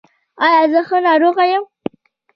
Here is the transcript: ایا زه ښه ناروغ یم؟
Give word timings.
ایا 0.45 0.61
زه 0.71 0.81
ښه 0.87 0.97
ناروغ 1.07 1.37
یم؟ 1.51 1.63